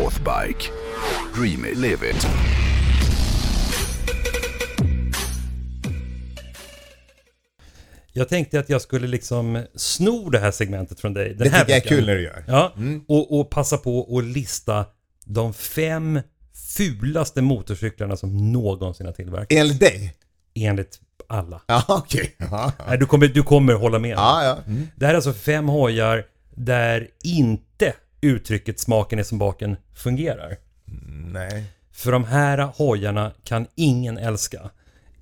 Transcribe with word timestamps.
Northbike. 0.00 0.70
Dream 1.34 1.64
it, 1.64 1.76
live 1.78 2.10
it. 2.10 2.26
Jag 8.12 8.28
tänkte 8.28 8.60
att 8.60 8.68
jag 8.70 8.82
skulle 8.82 9.06
liksom 9.06 9.64
sno 9.74 10.30
det 10.30 10.38
här 10.38 10.50
segmentet 10.50 11.00
från 11.00 11.14
dig. 11.14 11.28
Den 11.28 11.38
Det 11.38 11.48
här 11.48 11.60
tycker 11.60 11.72
jag 11.72 11.84
är 11.84 11.88
kul 11.88 12.06
när 12.06 12.14
du 12.14 12.22
gör. 12.22 12.44
Ja, 12.46 12.72
och, 13.08 13.40
och 13.40 13.50
passa 13.50 13.76
på 13.76 14.18
att 14.18 14.24
lista 14.24 14.86
de 15.24 15.54
fem 15.54 16.20
fulaste 16.76 17.42
motorcyklarna 17.42 18.16
som 18.16 18.52
någonsin 18.52 19.06
har 19.06 19.12
tillverkats. 19.12 19.54
Enligt 19.54 19.80
dig? 19.80 20.14
Enligt 20.54 21.00
alla. 21.28 21.62
Ja, 21.66 21.84
okej. 21.88 22.34
Ja, 22.38 22.72
Nej, 22.88 22.98
du, 22.98 23.06
kommer, 23.06 23.28
du 23.28 23.42
kommer 23.42 23.72
hålla 23.72 23.98
med. 23.98 24.10
ja. 24.16 24.44
ja. 24.44 24.58
Mm. 24.66 24.88
Det 24.96 25.06
här 25.06 25.12
är 25.12 25.16
alltså 25.16 25.32
fem 25.32 25.68
hojar 25.68 26.26
där 26.54 27.08
inte 27.24 27.94
uttrycket 28.20 28.80
smaken 28.80 29.18
är 29.18 29.22
som 29.22 29.38
baken 29.38 29.76
fungerar. 29.94 30.56
Nej. 31.32 31.64
För 31.92 32.12
de 32.12 32.24
här 32.24 32.58
hojarna 32.58 33.32
kan 33.44 33.66
ingen 33.74 34.18
älska. 34.18 34.70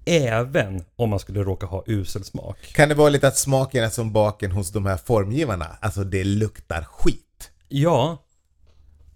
Även 0.05 0.85
om 0.97 1.11
man 1.11 1.19
skulle 1.19 1.41
råka 1.43 1.67
ha 1.67 1.85
usel 1.87 2.25
smak. 2.25 2.57
Kan 2.75 2.89
det 2.89 2.95
vara 2.95 3.09
lite 3.09 3.29
att 3.29 3.37
smaken 3.37 3.85
är 3.85 3.89
som 3.89 4.13
baken 4.13 4.51
hos 4.53 4.71
de 4.73 4.87
här 4.87 4.97
formgivarna? 4.97 5.67
Alltså 5.81 6.05
det 6.05 6.25
luktar 6.25 6.83
skit. 6.85 7.51
Ja, 7.69 8.23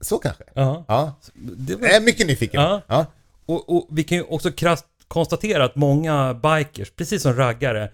Så 0.01 0.19
kanske? 0.19 0.45
ja. 0.55 0.85
Ja. 0.88 1.15
Det 1.35 1.77
var... 1.77 1.87
Jag 1.87 1.96
är 1.96 2.01
mycket 2.01 2.27
nyfiken. 2.27 2.60
Ja. 2.62 2.83
ja. 2.87 3.07
Och, 3.46 3.77
och 3.77 3.87
vi 3.91 4.05
kan 4.05 4.19
ju 4.19 4.24
också 4.24 4.52
krasst 4.52 4.87
konstatera 5.09 5.65
att 5.65 5.77
många 5.77 6.35
bikers, 6.35 6.91
precis 6.91 7.23
som 7.23 7.35
raggare, 7.37 7.91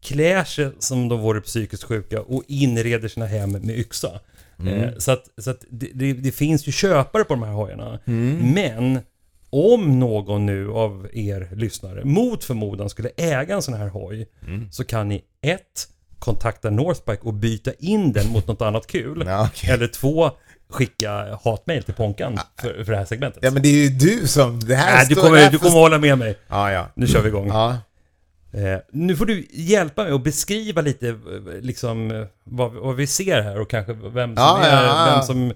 klär 0.00 0.44
sig 0.44 0.72
som 0.78 1.08
de 1.08 1.20
vore 1.20 1.40
psykiskt 1.40 1.82
sjuka 1.84 2.20
och 2.22 2.42
inreder 2.48 3.08
sina 3.08 3.26
hem 3.26 3.52
med 3.52 3.78
yxa. 3.78 4.20
Eh, 4.66 4.88
så 4.98 5.12
att, 5.12 5.24
så 5.38 5.50
att 5.50 5.64
det, 5.70 5.90
det, 5.94 6.12
det 6.12 6.32
finns 6.32 6.68
ju 6.68 6.72
köpare 6.72 7.24
på 7.24 7.34
de 7.34 7.42
här 7.42 7.52
hojarna. 7.52 7.98
Men 8.54 9.00
om 9.50 9.98
någon 10.00 10.46
nu 10.46 10.70
av 10.70 11.08
er 11.12 11.48
lyssnare 11.52 12.04
mot 12.04 12.44
förmodan 12.44 12.90
skulle 12.90 13.10
äga 13.16 13.54
en 13.54 13.62
sån 13.62 13.74
här 13.74 13.88
hoj 13.88 14.28
så 14.70 14.84
kan 14.84 15.08
ni 15.08 15.24
ett 15.42 15.88
kontakta 16.18 16.70
Northbike 16.70 17.22
och 17.22 17.34
byta 17.34 17.72
in 17.78 18.12
den 18.12 18.28
mot 18.32 18.46
något 18.46 18.62
annat 18.62 18.86
kul. 18.86 19.24
Ja, 19.26 19.48
okej. 19.52 19.70
Eller 19.70 19.86
två 19.86 20.30
skicka 20.68 21.38
hatmail 21.44 21.82
till 21.82 21.94
Ponkan 21.94 22.38
för, 22.60 22.84
för 22.84 22.92
det 22.92 22.98
här 22.98 23.04
segmentet. 23.04 23.42
Ja 23.42 23.50
men 23.50 23.62
det 23.62 23.68
är 23.68 23.84
ju 23.84 23.88
du 23.88 24.26
som... 24.26 24.60
Det 24.60 24.74
här 24.74 24.96
Nej, 24.96 25.06
du 25.08 25.14
kommer, 25.14 25.50
du 25.50 25.58
kommer 25.58 25.78
hålla 25.78 25.98
med 25.98 26.18
mig. 26.18 26.38
Ja, 26.48 26.72
ja. 26.72 26.86
Nu 26.94 27.06
kör 27.06 27.22
vi 27.22 27.28
igång. 27.28 27.48
Ja. 27.48 27.78
Eh, 28.56 28.78
nu 28.92 29.16
får 29.16 29.26
du 29.26 29.46
hjälpa 29.50 30.04
mig 30.04 30.12
att 30.12 30.24
beskriva 30.24 30.80
lite 30.82 31.08
eh, 31.08 31.14
liksom 31.60 32.10
eh, 32.10 32.26
vad, 32.44 32.72
vad 32.72 32.96
vi 32.96 33.06
ser 33.06 33.42
här 33.42 33.60
och 33.60 33.70
kanske 33.70 33.92
vem 33.92 34.36
som, 34.36 34.44
Ja, 34.44 34.58
är, 34.64 34.84
ja, 34.84 35.06
ja. 35.08 35.14
Vem 35.14 35.22
som 35.22 35.52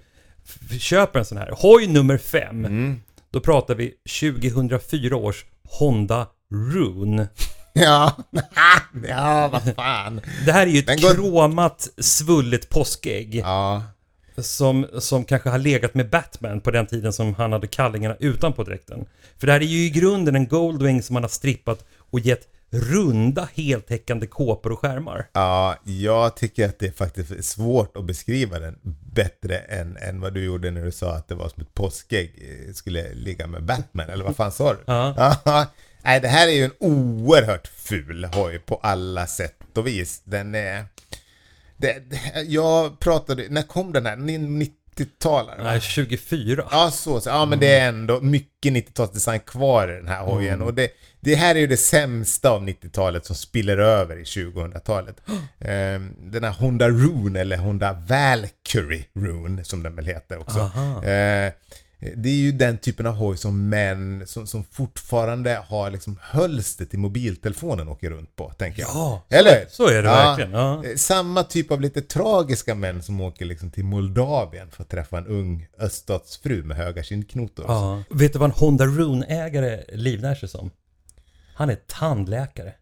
köper 0.78 1.18
en 1.18 1.24
sån 1.24 1.38
här. 1.38 1.50
Hoj 1.56 1.86
nummer 1.86 2.18
fem. 2.18 2.64
Mm. 2.64 3.00
Då 3.30 3.40
pratar 3.40 3.74
vi 3.74 3.94
2004 4.20 5.16
års 5.16 5.44
Honda 5.64 6.26
Rune. 6.74 7.28
Ja. 7.72 8.16
ja, 9.08 9.48
vad 9.52 9.74
fan. 9.74 10.20
Det 10.46 10.52
här 10.52 10.66
är 10.66 10.70
ju 10.70 10.78
ett 10.78 11.02
går- 11.02 11.14
kromat 11.14 11.88
svullet 11.98 12.68
påskägg 12.68 13.34
Ja. 13.34 13.82
som, 14.38 14.86
som 14.98 15.24
kanske 15.24 15.48
har 15.50 15.58
legat 15.58 15.94
med 15.94 16.10
Batman 16.10 16.60
på 16.60 16.70
den 16.70 16.86
tiden 16.86 17.12
som 17.12 17.34
han 17.34 17.52
hade 17.52 17.66
kallingarna 17.66 18.16
utanpå 18.20 18.64
dräkten. 18.64 19.04
För 19.38 19.46
det 19.46 19.52
här 19.52 19.60
är 19.60 19.64
ju 19.64 19.84
i 19.86 19.90
grunden 19.90 20.36
en 20.36 20.46
Goldwing 20.48 21.02
som 21.02 21.14
man 21.14 21.22
har 21.22 21.28
strippat 21.28 21.84
och 22.10 22.20
gett 22.20 22.48
runda 22.70 23.48
heltäckande 23.54 24.26
kåpor 24.26 24.72
och 24.72 24.78
skärmar. 24.78 25.28
Ja, 25.32 25.76
jag 25.84 26.36
tycker 26.36 26.68
att 26.68 26.78
det 26.78 26.96
faktiskt 26.96 27.30
är 27.30 27.42
svårt 27.42 27.96
att 27.96 28.04
beskriva 28.04 28.58
den 28.58 28.78
bättre 29.14 29.58
än, 29.58 29.96
än 29.96 30.20
vad 30.20 30.34
du 30.34 30.44
gjorde 30.44 30.70
när 30.70 30.84
du 30.84 30.92
sa 30.92 31.12
att 31.12 31.28
det 31.28 31.34
var 31.34 31.48
som 31.48 31.62
ett 31.62 31.74
påskägg 31.74 32.34
eh, 32.68 32.72
skulle 32.72 33.14
ligga 33.14 33.46
med 33.46 33.64
Batman, 33.64 34.10
eller 34.10 34.24
vad 34.24 34.36
fan 34.36 34.52
sa 34.52 34.72
du? 34.72 34.80
Ja. 34.86 35.36
Nej, 36.02 36.20
det 36.20 36.28
här 36.28 36.48
är 36.48 36.52
ju 36.52 36.64
en 36.64 36.74
oerhört 36.78 37.66
ful 37.66 38.24
hoj 38.24 38.58
på 38.58 38.74
alla 38.82 39.26
sätt 39.26 39.78
och 39.78 39.86
vis. 39.86 40.22
Den 40.24 40.54
är... 40.54 40.84
Det, 41.76 42.10
det, 42.10 42.42
jag 42.42 43.00
pratade, 43.00 43.46
när 43.50 43.62
kom 43.62 43.92
den 43.92 44.06
här? 44.06 44.16
90-talare? 45.00 45.58
va? 45.58 45.64
Nej, 45.64 45.80
24. 45.80 46.64
Ja, 46.70 46.90
så, 46.90 47.20
så. 47.20 47.28
Ja, 47.28 47.46
men 47.46 47.60
det 47.60 47.78
är 47.78 47.88
ändå 47.88 48.20
mycket 48.20 48.72
90-talsdesign 48.72 49.38
kvar 49.38 49.88
i 49.92 49.96
den 49.96 50.08
här 50.08 50.22
hojen. 50.22 50.62
Och 50.62 50.74
det, 50.74 50.90
det 51.20 51.34
här 51.34 51.54
är 51.54 51.58
ju 51.58 51.66
det 51.66 51.76
sämsta 51.76 52.50
av 52.50 52.68
90-talet 52.68 53.26
som 53.26 53.36
spiller 53.36 53.78
över 53.78 54.16
i 54.16 54.22
2000-talet. 54.24 55.16
Ehm, 55.60 56.14
den 56.18 56.44
här 56.44 56.50
Honda 56.52 56.88
Rune, 56.88 57.40
eller 57.40 57.56
Honda 57.56 57.92
Valkyrie 57.92 59.04
Rune, 59.14 59.64
som 59.64 59.82
den 59.82 59.96
väl 59.96 60.06
heter 60.06 60.38
också. 60.38 60.58
Aha. 60.58 61.04
Ehm, 62.00 62.22
det 62.22 62.28
är 62.28 62.34
ju 62.34 62.52
den 62.52 62.78
typen 62.78 63.06
av 63.06 63.14
hoj 63.14 63.36
som 63.36 63.68
män 63.68 64.22
som, 64.26 64.46
som 64.46 64.64
fortfarande 64.64 65.62
har 65.68 65.90
liksom 65.90 66.18
hölster 66.22 66.84
till 66.84 66.98
mobiltelefonen 66.98 67.88
åker 67.88 68.10
runt 68.10 68.36
på, 68.36 68.50
tänker 68.50 68.82
jag. 68.82 68.90
Ja, 68.94 69.22
Eller? 69.28 69.66
så 69.70 69.86
är 69.88 69.94
det 70.02 70.08
verkligen, 70.08 70.52
ja. 70.52 70.84
Eh, 70.84 70.96
Samma 70.96 71.42
typ 71.44 71.70
av 71.70 71.80
lite 71.80 72.00
tragiska 72.02 72.74
män 72.74 73.02
som 73.02 73.20
åker 73.20 73.44
liksom 73.44 73.70
till 73.70 73.84
Moldavien 73.84 74.70
för 74.70 74.82
att 74.82 74.88
träffa 74.88 75.18
en 75.18 75.26
ung 75.26 75.66
öststatsfru 75.78 76.62
med 76.62 76.76
höga 76.76 77.02
kindknotor. 77.02 77.64
Ja. 77.68 78.02
Vet 78.10 78.32
du 78.32 78.38
vad 78.38 78.50
en 78.50 78.56
Honda 78.56 78.84
Rune-ägare 78.84 79.84
livnär 79.92 80.34
sig 80.34 80.48
som? 80.48 80.70
Han 81.54 81.70
är 81.70 81.78
tandläkare. 81.86 82.74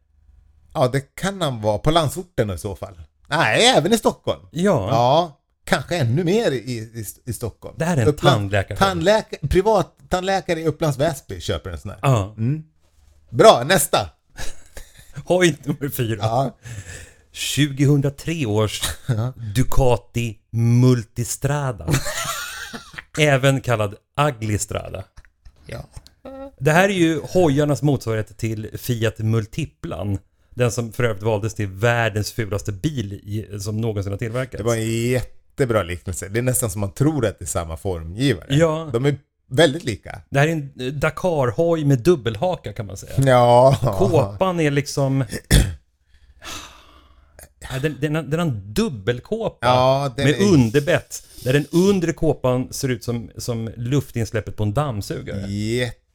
Ja, 0.74 0.88
det 0.88 1.14
kan 1.14 1.42
han 1.42 1.60
vara 1.60 1.78
på 1.78 1.90
landsorten 1.90 2.50
i 2.50 2.58
så 2.58 2.76
fall. 2.76 3.00
Nej, 3.26 3.66
även 3.76 3.92
i 3.92 3.98
Stockholm. 3.98 4.40
Ja, 4.50 4.88
Ja, 4.90 5.40
kanske 5.68 5.96
ännu 5.96 6.24
mer 6.24 6.50
i, 6.52 6.56
i, 6.56 7.04
i 7.24 7.32
Stockholm. 7.32 7.74
Det 7.78 7.84
här 7.84 7.96
är 7.96 8.06
en 8.06 8.16
tandläkare. 8.16 8.78
Tandläkare, 8.78 9.48
privat 9.48 9.94
tandläkare 10.08 10.60
i 10.60 10.66
Upplands 10.66 10.98
Väsby 10.98 11.40
köper 11.40 11.70
en 11.70 11.78
sån 11.78 11.90
här. 11.90 11.98
ja. 12.02 12.34
Bra, 13.30 13.64
nästa! 13.66 14.10
Hoj 15.24 15.58
nummer 15.64 15.88
fyra. 15.88 16.18
Ja. 16.20 16.58
2003 17.56 18.46
års 18.46 18.82
Ducati 19.54 20.38
Multistrada. 20.50 21.88
Även 23.18 23.60
kallad 23.60 23.94
Ugly 24.20 24.58
Strada. 24.58 25.04
ja. 25.66 25.84
Det 26.60 26.72
här 26.72 26.84
är 26.88 26.92
ju 26.92 27.20
hojarnas 27.20 27.82
motsvarighet 27.82 28.38
till 28.38 28.70
Fiat 28.78 29.18
Multiplan. 29.18 30.18
Den 30.54 30.72
som 30.72 30.92
för 30.92 31.04
övrigt 31.04 31.22
valdes 31.22 31.54
till 31.54 31.66
världens 31.66 32.32
fulaste 32.32 32.72
bil 32.72 33.46
som 33.60 33.80
någonsin 33.80 34.12
har 34.12 34.18
tillverkats. 34.18 34.56
Det 34.56 34.62
var 34.62 34.74
en 34.76 35.20
jättebra 35.58 35.82
liknelse. 35.82 36.28
Det 36.28 36.38
är 36.38 36.42
nästan 36.42 36.70
som 36.70 36.80
man 36.80 36.94
tror 36.94 37.26
att 37.26 37.38
det 37.38 37.44
är 37.44 37.46
samma 37.46 37.76
formgivare. 37.76 38.46
Ja. 38.48 38.90
De 38.92 39.06
är 39.06 39.16
väldigt 39.50 39.84
lika. 39.84 40.22
Det 40.30 40.38
här 40.38 40.48
är 40.48 40.52
en 40.52 40.72
eh, 40.80 40.86
Dakar-hoj 40.92 41.84
med 41.84 41.98
dubbelhaka 41.98 42.72
kan 42.72 42.86
man 42.86 42.96
säga. 42.96 43.12
Ja. 43.26 43.76
Kåpan 43.98 44.60
är 44.60 44.70
liksom... 44.70 45.24
Ja, 47.60 47.78
Den, 47.82 47.96
den, 48.00 48.14
har- 48.14 48.22
den 48.22 48.38
har 48.40 48.46
en 48.46 48.72
dubbelkåpa 48.74 49.66
Ja, 49.66 50.14
med 50.16 50.28
är- 50.28 50.52
underbett. 50.52 51.22
Där 51.44 51.52
den 51.52 51.66
undre 51.72 52.12
kåpan 52.12 52.72
ser 52.72 52.88
ut 52.88 53.04
som, 53.04 53.30
som 53.36 53.70
luftinsläppet 53.76 54.56
på 54.56 54.62
en 54.62 54.74
dammsugare. 54.74 55.46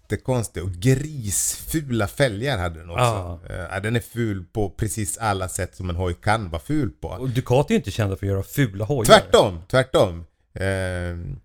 Jättekonstig 0.10 0.64
och 0.64 0.72
grisfula 0.72 2.08
fälgar 2.08 2.58
hade 2.58 2.80
den 2.80 2.90
också. 2.90 3.04
Ja. 3.04 3.40
Eh, 3.50 3.56
Ja, 3.72 3.80
den 3.80 3.96
är 3.96 4.00
ful 4.00 4.46
på 4.54 4.70
precis 4.70 5.18
alla 5.18 5.50
sätt 5.50 5.76
som 5.76 5.90
en 5.90 5.96
hoj 5.96 6.14
kan 6.14 6.50
vara 6.50 6.62
ful 6.62 6.90
på. 7.02 7.08
Och 7.08 7.30
Ducati 7.30 7.74
är 7.74 7.76
ju 7.76 7.78
inte 7.78 7.92
kända 7.92 8.16
för 8.16 8.26
att 8.26 8.32
göra 8.32 8.44
fula 8.44 8.86
hojar. 8.86 9.06
Tvärtom, 9.06 9.62
tvärtom. 9.72 10.26
Ehm, 10.60 11.40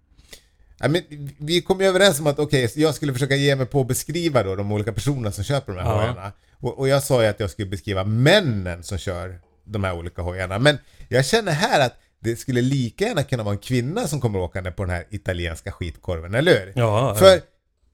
ja, 0.79 0.89
men 0.89 1.03
vi 1.39 1.63
kom 1.63 1.81
ju 1.81 1.87
överens 1.87 2.21
om 2.21 2.27
att 2.27 2.39
okej, 2.39 2.73
jag 2.77 2.95
skulle 2.95 3.13
försöka 3.13 3.37
ge 3.37 3.57
mig 3.57 3.67
på 3.67 3.81
att 3.81 3.87
beskriva 3.89 4.43
då 4.43 4.55
de 4.57 4.73
olika 4.73 4.93
personerna 4.93 5.33
som 5.33 5.45
köper 5.45 5.73
de 5.73 5.79
här 5.79 5.91
Ja. 5.91 6.01
hojarna. 6.01 6.33
Och, 6.61 6.79
och 6.79 6.89
jag 6.89 7.03
sa 7.03 7.23
ju 7.23 7.29
att 7.29 7.41
jag 7.41 7.51
skulle 7.51 7.69
beskriva 7.69 8.05
männen 8.05 8.83
som 8.83 8.99
kör 8.99 9.41
de 9.65 9.85
här 9.85 9.95
olika 9.95 10.23
hojarna. 10.23 10.59
Men 10.59 10.79
jag 11.09 11.27
känner 11.27 11.53
här 11.53 11.87
att 11.87 11.95
det 12.21 12.37
skulle 12.37 12.61
lika 12.63 13.05
gärna 13.05 13.23
kunna 13.23 13.43
vara 13.43 13.53
en 13.55 13.59
kvinna 13.61 14.07
som 14.09 14.21
kommer 14.21 14.39
åkande 14.39 14.71
på 14.71 14.85
den 14.85 14.95
här 14.95 15.05
italienska 15.11 15.73
skitkorven, 15.73 16.35
eller 16.35 16.53
hur? 16.61 16.73
Ja, 16.77 17.15
För 17.15 17.41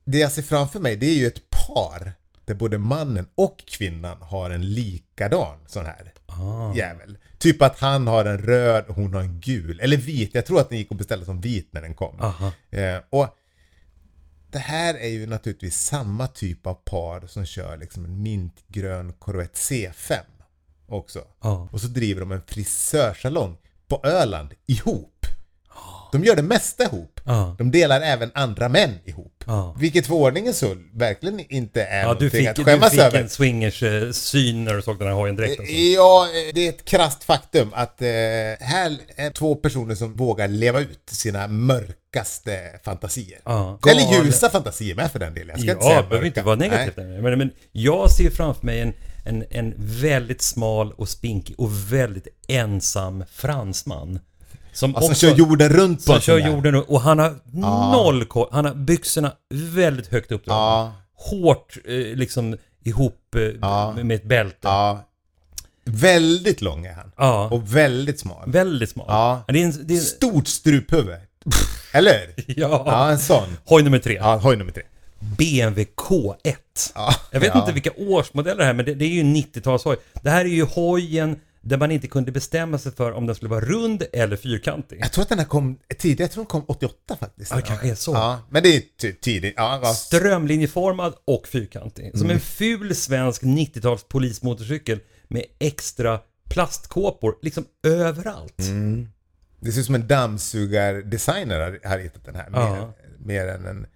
det 0.05 0.19
jag 0.19 0.33
ser 0.33 0.43
framför 0.43 0.81
mig, 0.81 0.97
det 0.97 1.07
är 1.07 1.15
ju 1.15 1.27
ett 1.27 1.51
par 1.51 2.13
där 2.45 2.55
både 2.55 2.79
mannen 2.79 3.27
och 3.35 3.59
kvinnan 3.67 4.23
har 4.23 4.51
en 4.51 4.73
likadan 4.75 5.59
sån 5.67 5.87
här 5.87 6.13
Ah. 6.27 6.75
jävel. 6.75 7.19
Typ 7.39 7.63
att 7.63 7.79
han 7.79 8.07
har 8.07 8.25
en 8.25 8.39
röd 8.39 8.85
och 8.89 8.95
hon 8.95 9.15
har 9.15 9.21
en 9.21 9.41
gul. 9.41 9.81
Eller 9.81 9.97
vit. 9.97 10.35
Jag 10.35 10.47
tror 10.47 10.61
att 10.61 10.69
den 10.69 10.79
gick 10.79 10.93
att 10.93 10.99
beställa 10.99 11.25
som 11.25 11.41
vit 11.41 11.69
när 11.73 11.83
den 11.83 11.95
kom. 11.95 12.21
Eh, 12.71 12.97
och 13.11 13.29
det 14.51 14.59
här 14.59 14.95
är 14.95 15.09
ju 15.09 15.27
naturligtvis 15.27 15.79
samma 15.81 16.27
typ 16.27 16.67
av 16.67 16.75
par 16.75 17.27
som 17.27 17.47
kör 17.47 17.77
liksom 17.77 18.05
en 18.05 18.23
mintgrön 18.23 19.13
Corvette 19.13 19.59
C5 19.59 20.15
också. 20.89 21.25
Ja. 21.43 21.69
Och 21.73 21.81
så 21.81 21.87
driver 21.87 22.21
de 22.21 22.33
en 22.33 22.43
frisörsalong 22.47 23.57
på 23.89 24.01
Öland 24.05 24.55
ihop. 24.67 25.14
De 26.19 26.25
gör 26.25 26.37
det 26.37 26.43
mesta 26.43 26.85
ihop. 26.85 27.21
Ja. 27.25 27.55
De 27.59 27.71
delar 27.71 28.01
även 28.01 28.31
andra 28.35 28.69
män 28.69 28.91
ihop. 29.05 29.45
Ja. 29.47 29.77
Vilket 29.79 30.07
för 30.07 30.15
ordningens 30.15 30.57
skull 30.57 30.79
verkligen 30.95 31.41
inte 31.53 31.83
är 31.85 32.03
Ja, 32.03 32.15
du 32.21 32.31
fick, 32.31 32.49
att 32.49 32.57
du 32.57 32.65
skämmas 32.65 32.91
fick 32.91 33.01
över. 33.01 33.21
en 33.21 33.29
swingers-syn 33.29 34.65
när 34.65 34.75
du 34.75 34.83
såg 34.83 34.99
den 34.99 35.09
här 35.09 35.15
hojen 35.15 35.37
direkt 35.37 35.61
alltså. 35.61 35.75
Ja, 35.75 36.29
det 36.55 36.67
är 36.67 36.69
ett 36.69 36.85
krasst 36.85 37.25
faktum 37.25 37.71
att 37.75 38.03
eh, 38.03 38.07
här 38.61 38.97
är 39.17 39.31
två 39.31 39.55
personer 39.55 39.95
som 39.95 40.15
vågar 40.15 40.49
leva 40.49 40.81
ut 40.81 41.01
sina 41.07 41.47
mörkaste 41.49 42.61
fantasier. 42.85 43.39
Ja. 43.45 43.79
Eller 43.91 44.25
ljusa 44.25 44.51
fantasier 44.51 44.95
med 44.95 45.11
för 45.13 45.19
den 45.19 45.35
delen. 45.35 45.49
Jag 45.51 45.61
ska 45.61 45.69
Ja, 45.69 45.73
inte 45.73 45.85
säga 45.85 45.95
behöver 46.03 46.17
mörka. 46.17 46.27
inte 46.27 46.43
vara 46.43 46.57
negativt. 46.57 46.97
Men, 46.97 47.39
men 47.39 47.51
jag 47.73 48.11
ser 48.11 48.31
framför 48.31 48.67
mig 48.67 48.81
en, 48.81 48.93
en, 49.25 49.45
en 49.51 49.75
väldigt 49.79 50.43
smal 50.43 50.93
och 50.93 51.09
spinkig 51.09 51.61
och 51.61 51.93
väldigt 51.93 52.29
ensam 52.49 53.25
fransman. 53.33 54.19
Som 54.75 54.97
Alltså 54.97 55.15
kör 55.15 55.35
jorden 55.35 55.69
runt 55.69 55.99
på 55.99 56.13
som 56.13 56.21
kör 56.21 56.39
jorden 56.39 56.75
och 56.75 57.01
han 57.01 57.19
har 57.19 57.35
noll 57.93 58.25
koll. 58.25 58.49
Han 58.53 58.65
har 58.65 58.75
byxorna 58.75 59.33
väldigt 59.55 60.07
högt 60.07 60.33
uppdragna. 60.33 60.61
Ja, 60.61 60.93
Hårt 61.15 61.77
eh, 61.85 61.95
liksom 61.95 62.57
ihop 62.85 63.35
eh, 63.37 63.43
Ja. 63.43 63.95
med 64.03 64.15
ett 64.15 64.25
bälte. 64.25 64.57
Ja. 64.63 64.69
ja. 64.93 65.05
Väldigt 65.85 66.61
lång 66.61 66.87
är 66.87 66.95
han. 67.17 67.53
Och 67.53 67.77
väldigt 67.77 68.21
smal. 68.21 68.51
Väldigt 68.51 68.91
smal. 68.91 69.07
Ja. 69.09 69.45
Det 69.49 69.63
är 69.63 69.65
en, 69.65 69.87
det 69.87 69.95
är, 69.97 70.01
Stort 70.01 70.49
struphuvud. 70.49 71.17
Eller? 71.93 72.21
ja. 72.47 72.83
Ja, 72.87 73.11
en 73.11 73.19
sån. 73.19 73.57
Hoj 73.65 73.83
nummer 73.83 73.99
tre. 73.99 74.15
Ja, 74.15 74.37
hoj 74.37 74.57
nummer 74.57 74.73
tre. 74.73 74.83
BMW 75.19 75.87
K1. 75.97 76.55
Ja, 76.95 77.15
Jag 77.31 77.41
vet 77.41 77.51
ja. 77.55 77.61
inte 77.61 77.73
vilka 77.73 77.91
årsmodeller 77.97 78.59
det 78.59 78.65
här 78.65 78.73
men 78.73 78.85
det, 78.85 78.95
det 78.95 79.05
är 79.05 79.09
ju 79.09 79.21
en 79.21 79.37
90-talshoj. 79.37 79.97
Det 80.23 80.31
här 80.31 80.45
är 80.45 80.49
ju 80.49 80.65
hojen 80.65 81.41
där 81.65 81.77
man 81.79 81.91
inte 81.91 82.07
kunde 82.07 82.33
bestämma 82.33 82.79
sig 82.79 82.93
för 82.93 83.13
om 83.13 83.27
den 83.27 83.37
skulle 83.37 83.51
vara 83.51 83.65
rund 83.65 84.03
eller 84.13 84.37
fyrkantig. 84.37 84.99
Jag 85.01 85.13
tror 85.13 85.23
att 85.23 85.29
den 85.29 85.39
här 85.39 85.47
kom 85.47 85.79
tidigare. 85.99 86.23
Jag 86.23 86.31
tror 86.31 86.43
den 86.45 86.49
kom 86.49 86.65
88 86.69 87.17
faktiskt. 87.21 87.51
Ja, 87.51 87.57
det 87.57 87.63
kanske 87.63 87.91
är 87.91 87.95
så. 87.95 88.13
Ja, 88.13 88.41
men 88.51 88.63
det 88.63 88.77
är 88.77 88.83
ty- 89.01 89.13
tidigt. 89.13 89.55
Ja, 89.57 89.81
ja. 89.83 89.89
Strömlinjeformad 89.95 91.15
och 91.25 91.49
fyrkantig. 91.49 92.11
Som 92.13 92.21
Mm. 92.21 92.31
en 92.35 92.41
ful 92.41 92.95
svensk 92.95 93.43
90-tals 93.43 94.05
polismotorcykel 94.09 94.99
med 95.29 95.45
extra 95.59 96.21
plastkåpor 96.51 97.35
liksom 97.43 97.65
överallt. 97.87 98.59
Mm. 98.61 99.09
Det 99.61 99.73
ser 99.73 99.81
ut 99.81 99.87
som 99.87 99.95
en 99.95 100.07
dammsugardesigner 100.07 101.61
har, 101.61 101.81
har 101.89 101.99
hittat 101.99 102.25
den 102.25 102.35
här. 102.35 102.51
Mer, 102.51 102.59
Ja. 102.59 102.95
mer 103.19 103.47
än 103.47 103.67
en... 103.67 103.87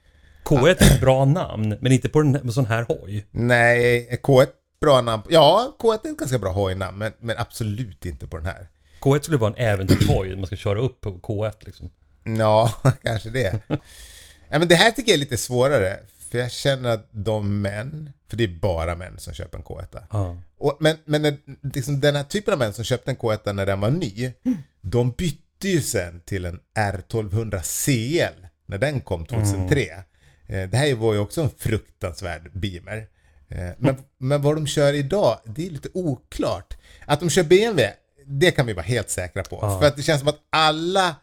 K1 0.45 0.67
är 0.69 0.95
ett 0.95 1.01
bra 1.01 1.25
namn, 1.25 1.77
men 1.81 1.93
inte 1.93 2.09
på 2.09 2.19
en 2.21 2.53
sån 2.53 2.67
här 2.67 2.83
hoj. 2.89 3.27
Nej, 3.31 4.09
K1 4.23 4.47
bra 4.81 5.01
namn. 5.01 5.23
Ja, 5.29 5.77
K1 5.79 6.07
är 6.07 6.11
ett 6.11 6.19
ganska 6.19 6.39
bra 6.39 6.53
hojnamn, 6.53 6.99
men, 6.99 7.13
men 7.21 7.37
absolut 7.39 8.07
inte 8.07 8.27
på 8.27 8.37
den 8.37 8.47
här. 8.47 8.69
K1 9.01 9.21
skulle 9.23 9.39
vara 9.39 9.55
en 9.57 9.65
äventyrshoj, 9.65 10.37
man 10.37 10.47
ska 10.47 10.57
köra 10.57 10.81
upp 10.81 11.01
på 11.01 11.11
K1 11.19 11.53
liksom. 11.61 11.91
Ja, 12.39 12.73
kanske 13.03 13.31
det. 13.31 13.61
ja, 14.49 14.59
men 14.59 14.69
det 14.69 14.75
här 14.75 14.91
tycker 14.91 15.11
jag 15.13 15.15
är 15.17 15.21
lite 15.21 15.37
svårare. 15.37 15.99
För 16.31 16.39
jag 16.39 16.51
känner 16.53 16.91
att 16.91 17.09
de 17.11 17.61
män, 17.63 18.11
för 18.31 18.37
det 18.37 18.45
är 18.45 18.59
bara 18.61 18.95
män 18.97 19.19
som 19.19 19.35
köper 19.35 19.59
en 19.59 19.65
K1. 19.65 20.03
Ja. 20.11 20.37
Och, 20.59 20.77
men 20.81 20.97
men 21.05 21.39
liksom 21.75 22.01
den 22.01 22.17
här 22.17 22.25
typen 22.25 22.53
av 22.53 22.59
män 22.59 22.73
som 22.73 22.85
köpte 22.85 23.11
en 23.11 23.17
K1 23.17 23.53
när 23.53 23.67
den 23.67 23.81
var 23.81 23.91
ny, 23.91 24.33
de 24.81 25.11
bytte 25.11 25.69
ju 25.69 25.81
sen 25.81 26.21
till 26.21 26.45
en 26.45 26.61
R1200 26.79 27.61
CL 27.85 28.47
när 28.67 28.79
den 28.79 29.01
kom 29.01 29.27
2003. 29.27 29.81
Eh, 30.47 30.69
Det 30.69 30.77
här 30.77 30.95
var 30.95 31.13
ju 31.13 31.19
också 31.19 31.43
en 31.43 31.51
fruktansvärd 31.59 32.51
Beamer. 32.53 33.07
Eh, 33.49 33.71
Men, 33.79 33.97
men 34.19 34.43
vad 34.43 34.57
de 34.57 34.67
kör 34.67 34.93
idag, 34.93 35.39
det 35.45 35.67
är 35.67 35.71
lite 35.71 35.89
oklart. 35.95 36.77
Att 37.07 37.21
de 37.21 37.31
kör 37.31 37.43
BMW, 37.45 37.95
det 38.27 38.51
kan 38.51 38.67
vi 38.67 38.73
vara 38.73 38.85
helt 38.85 39.11
säkra 39.11 39.43
på. 39.43 39.59
Ja. 39.63 39.81
För 39.81 39.87
att 39.87 39.97
det 39.97 40.03
känns 40.03 40.21
som 40.21 40.29
att 40.29 40.41
alla 40.51 41.17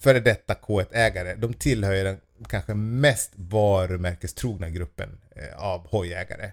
före 0.00 0.20
detta 0.20 0.54
K1-ägare, 0.54 1.34
de 1.34 1.54
tillhör 1.54 2.04
den 2.04 2.20
kanske 2.48 2.74
mest 2.74 3.32
varumärkestrogna 3.34 4.70
gruppen 4.70 5.18
eh, 5.36 5.64
av 5.64 5.86
hojägare. 5.88 6.52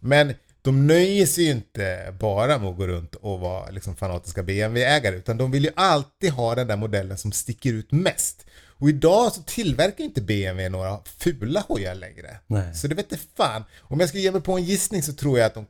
Men 0.00 0.34
de 0.62 0.86
nöjer 0.86 1.26
sig 1.26 1.44
ju 1.44 1.50
inte 1.50 2.14
bara 2.20 2.58
med 2.58 2.70
att 2.70 2.76
gå 2.76 2.86
runt 2.86 3.14
och 3.14 3.40
vara 3.40 3.70
liksom 3.70 3.96
fanatiska 3.96 4.42
BMW-ägare, 4.42 5.16
utan 5.16 5.36
de 5.36 5.50
vill 5.50 5.64
ju 5.64 5.70
alltid 5.76 6.30
ha 6.30 6.54
den 6.54 6.66
där 6.66 6.76
modellen 6.76 7.18
som 7.18 7.32
sticker 7.32 7.72
ut 7.72 7.92
mest. 7.92 8.46
Och 8.80 8.88
idag 8.88 9.32
så 9.32 9.42
tillverkar 9.42 10.04
inte 10.04 10.20
BMW 10.20 10.68
några 10.68 10.98
fula 11.18 11.60
hojar 11.60 11.94
längre. 11.94 12.38
Nej. 12.46 12.74
Så 12.74 12.88
det 12.88 12.94
vet 12.94 13.12
inte 13.12 13.24
fan. 13.36 13.64
Om 13.80 14.00
jag 14.00 14.08
ska 14.08 14.18
ge 14.18 14.32
mig 14.32 14.40
på 14.40 14.52
en 14.52 14.64
gissning 14.64 15.02
så 15.02 15.12
tror 15.12 15.38
jag 15.38 15.46
att 15.46 15.54
de 15.54 15.66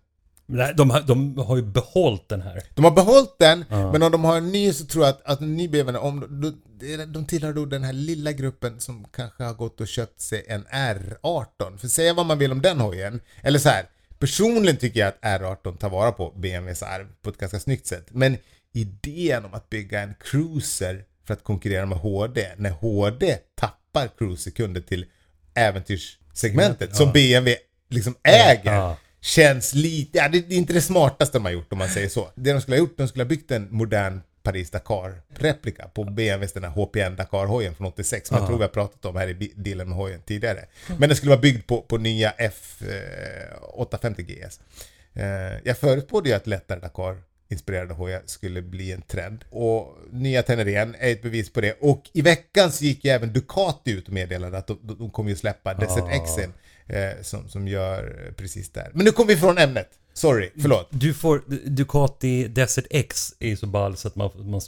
Nej, 0.52 0.74
de, 0.76 0.90
har- 0.90 1.00
de 1.00 1.38
har 1.38 1.56
ju 1.56 1.62
behållit 1.62 2.28
den 2.28 2.42
här. 2.42 2.62
de 2.74 2.84
har 2.84 2.90
behållit 2.92 3.38
den, 3.38 3.64
Ja. 3.68 3.92
men 3.92 4.02
om 4.02 4.12
de 4.12 4.24
har 4.24 4.36
en 4.36 4.52
ny 4.52 4.72
så 4.72 4.84
tror 4.86 5.04
jag 5.04 5.10
att, 5.14 5.22
att 5.24 5.40
en 5.40 5.56
ny 5.56 5.68
BMW, 5.68 5.98
om 6.08 6.20
de, 6.40 6.62
de, 6.96 7.04
de 7.06 7.26
tillhör 7.26 7.52
då 7.52 7.64
den 7.66 7.84
här 7.84 7.92
lilla 7.92 8.32
gruppen 8.32 8.80
som 8.80 9.04
kanske 9.12 9.44
har 9.44 9.54
gått 9.54 9.80
och 9.80 9.88
köpt 9.88 10.20
sig 10.20 10.44
en 10.48 10.64
R18. 10.64 11.76
För 11.78 11.88
säga 11.88 12.14
vad 12.14 12.26
man 12.26 12.38
vill 12.38 12.52
om 12.52 12.62
den 12.62 12.80
hojen, 12.80 13.20
eller 13.42 13.58
så 13.58 13.68
här. 13.68 13.84
Personligen 14.18 14.76
tycker 14.76 15.00
jag 15.00 15.08
att 15.08 15.20
R18 15.40 15.76
tar 15.76 15.90
vara 15.90 16.12
på 16.12 16.32
BMWs 16.36 16.82
arv 16.82 17.06
på 17.22 17.30
ett 17.30 17.38
ganska 17.38 17.60
snyggt 17.60 17.86
sätt. 17.86 18.06
Men 18.10 18.36
idén 18.72 19.44
om 19.44 19.54
att 19.54 19.70
bygga 19.70 20.00
en 20.00 20.14
cruiser 20.20 21.04
för 21.30 21.34
att 21.36 21.44
konkurrera 21.44 21.86
med 21.86 21.98
HD, 21.98 22.46
när 22.56 22.70
HD 22.70 23.36
tappar 23.54 24.08
cruiser-kunder 24.18 24.80
till 24.80 25.06
äventyrssegmentet 25.54 26.96
som 26.96 27.12
BMW 27.12 27.56
liksom 27.90 28.14
äger. 28.22 28.72
Ja. 28.72 28.96
Känns 29.22 29.74
lite, 29.74 30.18
ja 30.18 30.28
det 30.28 30.38
är 30.38 30.52
inte 30.52 30.72
det 30.72 30.80
smartaste 30.80 31.38
de 31.38 31.44
har 31.44 31.52
gjort 31.52 31.72
om 31.72 31.78
man 31.78 31.88
säger 31.88 32.08
så. 32.08 32.28
Det 32.34 32.52
de 32.52 32.60
skulle 32.60 32.76
ha 32.76 32.78
gjort, 32.78 32.98
de 32.98 33.08
skulle 33.08 33.24
ha 33.24 33.28
byggt 33.28 33.50
en 33.50 33.68
modern 33.70 34.20
Paris-Dakar-replika 34.42 35.88
på 35.88 36.04
BMWs 36.04 36.52
den 36.52 36.64
här 36.64 36.70
HPN 36.70 37.16
Dakar-hojen 37.16 37.74
från 37.74 37.86
86 37.86 38.28
som 38.28 38.36
jag 38.36 38.42
Ja. 38.44 38.46
tror 38.46 38.56
vi 38.58 38.64
har 38.64 38.68
pratat 38.68 39.04
om 39.04 39.16
här 39.16 39.28
i 39.28 39.52
dealen 39.56 39.88
med 39.88 39.96
hojen 39.98 40.22
tidigare. 40.26 40.64
Men 40.98 41.08
den 41.08 41.16
skulle 41.16 41.30
vara 41.30 41.40
byggd 41.40 41.66
på, 41.66 41.82
på 41.82 41.98
nya 41.98 42.32
F850 42.38 44.22
GS. 44.22 44.60
Eh, 45.14 45.24
jag 45.64 45.78
förutspådde 45.78 46.28
ju 46.28 46.34
att 46.34 46.46
lättare 46.46 46.80
Dakar 46.80 47.16
inspirerade 47.50 47.94
hojar 47.94 48.22
skulle 48.26 48.62
bli 48.62 48.92
en 48.92 49.02
trend. 49.02 49.44
Och 49.50 49.98
nya 50.10 50.42
Tenerén 50.42 50.96
är 50.98 51.12
ett 51.12 51.22
bevis 51.22 51.52
på 51.52 51.60
det. 51.60 51.76
Och 51.80 52.10
i 52.12 52.22
veckan 52.22 52.72
så 52.72 52.84
gick 52.84 53.04
ju 53.04 53.10
även 53.10 53.32
Ducati 53.32 53.90
ut 53.90 54.08
och 54.08 54.14
meddelade 54.14 54.58
att 54.58 54.66
de, 54.66 54.78
de, 54.82 55.10
kommer 55.10 55.30
ju 55.30 55.36
släppa 55.36 55.74
Desert 55.74 56.04
Ah. 56.04 56.26
Xen 56.26 56.52
eh, 56.86 57.22
som, 57.22 57.48
som 57.48 57.68
gör 57.68 58.26
eh, 58.26 58.32
precis 58.32 58.70
där. 58.70 58.90
Men 58.94 59.04
nu 59.04 59.10
kommer 59.10 59.28
vi 59.28 59.36
från 59.36 59.58
ämnet. 59.58 59.88
Sorry, 60.12 60.50
förlåt. 60.60 60.88
Du 60.90 61.14
får, 61.14 61.42
Ducati 61.64 62.48
Desert 62.48 62.86
X 62.90 63.34
är 63.38 63.48
ju 63.48 63.56
så 63.56 63.66
ball 63.66 63.96
så 63.96 64.08
att 64.08 64.16
man, 64.16 64.30
man 64.36 64.60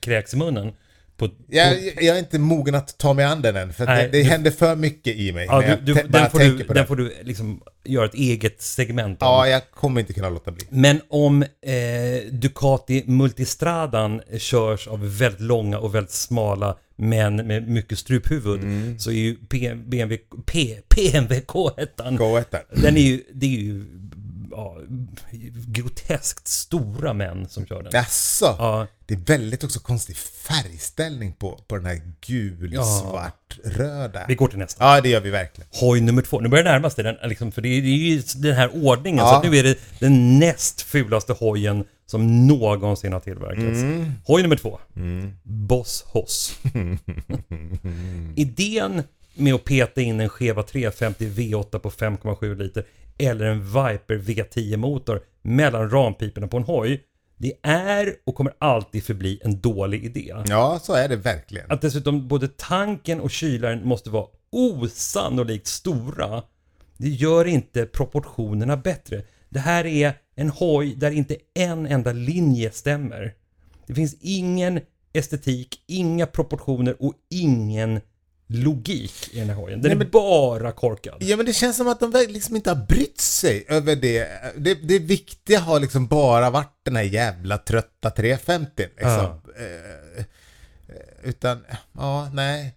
kräks 0.00 0.34
i 0.34 0.36
munnen. 0.36 0.72
På, 1.18 1.28
på, 1.28 1.34
Jag, 1.48 1.76
jag 2.00 2.16
är 2.16 2.18
inte 2.18 2.38
mogen 2.38 2.74
att 2.74 2.98
ta 2.98 3.12
mig 3.14 3.24
an 3.24 3.42
den 3.42 3.56
än, 3.56 3.72
för 3.72 3.86
Nej, 3.86 4.02
det, 4.04 4.10
det 4.18 4.22
du- 4.22 4.28
händer 4.28 4.50
för 4.50 4.76
mycket 4.76 5.16
i 5.16 5.32
mig. 5.32 5.46
ja, 5.46 5.62
du, 5.84 5.94
du, 5.94 6.02
den, 6.08 6.30
får 6.30 6.38
du, 6.38 6.56
den 6.58 6.66
det. 6.76 6.86
får 6.86 6.96
du 6.96 7.14
liksom 7.22 7.60
göra 7.84 8.04
ett 8.04 8.14
eget 8.14 8.62
segment 8.62 9.22
om. 9.22 9.28
Ja, 9.28 9.48
jag 9.48 9.62
kommer 9.70 10.00
inte 10.00 10.12
kunna 10.12 10.28
låta 10.30 10.50
bli. 10.50 10.64
Men 10.70 11.00
om 11.08 11.42
eh, 11.42 12.32
Ducati 12.32 13.04
Multistradan 13.06 14.20
körs 14.38 14.86
av 14.88 15.18
väldigt 15.18 15.40
långa 15.40 15.78
och 15.78 15.94
väldigt 15.94 16.12
smala 16.12 16.78
män 16.96 17.36
med 17.36 17.68
mycket 17.68 17.98
struphuvud 17.98 18.60
Mm. 18.62 18.98
så 18.98 19.10
är 19.10 19.14
ju 19.14 19.36
BMW, 19.50 20.18
P, 20.46 20.78
BMW 20.96 21.40
K1 21.46 22.16
Gå 22.16 22.36
ett 22.38 22.50
där. 22.50 22.62
den 22.82 22.96
är 22.96 23.00
ju, 23.00 23.22
det 23.34 23.46
är 23.46 23.50
ju 23.60 23.84
ja, 24.58 24.76
groteskt 25.66 26.48
stora 26.48 27.12
män 27.12 27.48
som 27.48 27.66
kör 27.66 27.82
den. 27.82 27.92
Jaså? 27.92 28.54
Ja, 28.58 28.86
Det 29.06 29.14
är 29.14 29.18
väldigt 29.18 29.64
också 29.64 29.80
konstig 29.80 30.16
färgställning 30.16 31.32
på, 31.32 31.56
på 31.68 31.76
den 31.76 31.84
här 31.86 32.00
gul, 32.26 32.72
Ja. 32.72 32.82
svart, 32.84 33.58
röda. 33.64 34.24
vi 34.28 34.34
går 34.34 34.48
till 34.48 34.58
nästa. 34.58 34.84
Ja, 34.84 35.00
det 35.00 35.08
gör 35.08 35.20
vi 35.20 35.30
verkligen. 35.30 35.68
Hoj 35.72 36.00
nummer 36.00 36.22
två. 36.22 36.40
Nu 36.40 36.48
börjar 36.48 36.64
det 36.64 36.70
närma 36.70 36.90
sig 36.90 37.04
den, 37.04 37.16
liksom, 37.24 37.52
för 37.52 37.62
det 37.62 37.68
är, 37.68 37.82
det 37.82 37.88
är 37.88 37.96
ju 37.96 38.22
den 38.36 38.54
här 38.56 38.84
ordningen. 38.84 39.18
Ja. 39.24 39.40
Så 39.44 39.50
nu 39.50 39.56
är 39.56 39.62
det 39.62 39.78
den 40.00 40.38
näst 40.38 40.80
fulaste 40.82 41.32
hojen 41.32 41.84
som 42.06 42.46
någonsin 42.46 43.12
har 43.12 43.20
tillverkats. 43.20 43.60
Mm. 43.78 44.12
Hoj 44.24 44.42
nummer 44.42 44.56
två. 44.56 44.78
Boss 45.42 46.04
Hoss. 46.06 46.58
Idén 48.36 49.02
med 49.34 49.54
att 49.54 49.64
peta 49.64 50.00
in 50.00 50.20
en 50.20 50.28
Cheva 50.28 50.62
350 50.62 51.28
V8 51.28 51.78
på 51.78 51.90
5,7 51.90 52.54
liter 52.56 52.84
eller 53.18 53.46
en 53.46 53.64
Viper 53.64 54.18
V10-motor 54.18 55.20
mellan 55.42 55.90
rampiporna 55.90 56.48
på 56.48 56.56
en 56.56 56.62
hoj. 56.62 57.04
Det 57.36 57.52
är 57.62 58.14
och 58.26 58.34
kommer 58.34 58.52
alltid 58.58 59.04
förbli 59.04 59.40
en 59.42 59.60
dålig 59.60 60.04
idé. 60.04 60.34
Ja, 60.46 60.78
så 60.82 60.92
är 60.94 61.08
det 61.08 61.16
verkligen. 61.16 61.70
Att 61.70 61.80
dessutom 61.80 62.28
både 62.28 62.48
tanken 62.48 63.20
och 63.20 63.30
kylaren 63.30 63.88
måste 63.88 64.10
vara 64.10 64.26
osannolikt 64.50 65.66
stora. 65.66 66.42
Det 66.96 67.08
gör 67.08 67.44
inte 67.44 67.86
proportionerna 67.86 68.76
bättre. 68.76 69.22
Det 69.48 69.58
här 69.58 69.86
är 69.86 70.12
en 70.36 70.50
hoj 70.50 70.94
där 70.94 71.10
inte 71.10 71.36
en 71.54 71.86
enda 71.86 72.12
linje 72.12 72.70
stämmer. 72.70 73.34
Det 73.86 73.94
finns 73.94 74.16
ingen 74.20 74.80
estetik, 75.12 75.84
inga 75.86 76.26
proportioner 76.26 77.02
och 77.02 77.14
ingen 77.30 78.00
logik 78.50 79.28
i 79.32 79.38
den 79.38 79.48
här 79.48 79.56
hojen. 79.56 79.80
Den 79.82 79.88
Nej, 79.88 79.92
är 79.92 79.98
men- 79.98 80.10
bara 80.10 80.72
korkad. 80.72 81.16
Ja 81.20 81.36
men 81.36 81.46
det 81.46 81.52
känns 81.52 81.76
som 81.76 81.88
att 81.88 82.00
de 82.00 82.12
liksom 82.28 82.56
inte 82.56 82.70
har 82.70 82.86
brytt 82.86 83.20
sig 83.20 83.64
över 83.68 83.96
det. 83.96 84.28
Det, 84.56 84.74
det 84.74 84.98
viktiga 84.98 85.60
har 85.60 85.80
liksom 85.80 86.06
bara 86.06 86.50
varit 86.50 86.80
den 86.84 86.96
här 86.96 87.02
jävla 87.02 87.58
trötta 87.58 88.10
350 88.10 88.70
liksom. 88.96 89.24
Eh, 89.58 90.24
Eh, 90.88 91.28
Utan, 91.28 91.64
ja, 91.92 92.30
nej. 92.32 92.74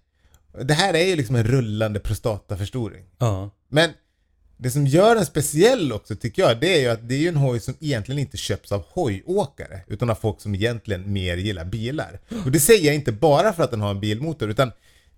Det 0.63 0.73
här 0.73 0.93
är 0.93 1.05
ju 1.05 1.15
liksom 1.15 1.35
en 1.35 1.43
rullande 1.43 1.99
prostataförstoring. 1.99 3.03
Ja. 3.17 3.49
Men 3.69 3.89
det 4.57 4.71
som 4.71 4.87
gör 4.87 5.15
den 5.15 5.25
speciell 5.25 5.93
också 5.93 6.15
tycker 6.15 6.41
jag, 6.41 6.59
det 6.59 6.75
är 6.75 6.79
ju 6.81 6.87
att 6.87 7.07
det 7.09 7.15
är 7.15 7.19
ju 7.19 7.27
en 7.27 7.35
hoj 7.37 7.59
som 7.59 7.73
egentligen 7.79 8.19
inte 8.19 8.37
köps 8.37 8.71
av 8.71 8.83
hojåkare, 8.89 9.81
utan 9.87 10.09
av 10.09 10.15
folk 10.15 10.41
som 10.41 10.55
egentligen 10.55 11.13
mer 11.13 11.37
gillar 11.37 11.65
bilar. 11.65 12.19
Och 12.45 12.51
det 12.51 12.59
säger 12.59 12.85
jag 12.85 12.95
inte 12.95 13.11
bara 13.11 13.53
för 13.53 13.63
att 13.63 13.71
den 13.71 13.81
har 13.81 13.91
en 13.91 13.99
bilmotor, 13.99 14.49
utan 14.49 14.71